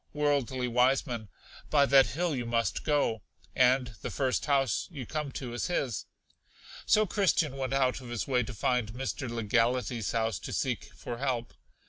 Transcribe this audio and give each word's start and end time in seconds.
Worldly 0.13 0.67
Wiseman. 0.67 1.29
By 1.69 1.85
that 1.85 2.07
hill 2.07 2.35
you 2.35 2.47
must 2.47 2.83
go, 2.83 3.21
and 3.55 3.93
the 4.01 4.09
first 4.09 4.47
house 4.47 4.87
you 4.89 5.05
come 5.05 5.31
to 5.33 5.53
is 5.53 5.67
his. 5.67 6.07
So 6.87 7.05
Christian 7.05 7.55
went 7.55 7.73
out 7.73 8.01
of 8.01 8.09
his 8.09 8.27
way 8.27 8.41
to 8.41 8.53
find 8.55 8.93
Mr. 8.93 9.29
Legality's 9.29 10.11
house 10.11 10.39
to 10.39 10.53
seek 10.53 10.85
for 10.95 11.19
help. 11.19 11.53